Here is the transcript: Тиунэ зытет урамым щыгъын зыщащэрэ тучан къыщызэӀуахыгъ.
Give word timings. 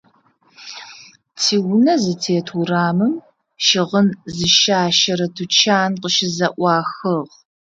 Тиунэ 1.39 1.93
зытет 2.03 2.47
урамым 2.59 3.13
щыгъын 3.65 4.07
зыщащэрэ 4.35 5.27
тучан 5.35 5.91
къыщызэӀуахыгъ. 6.01 7.33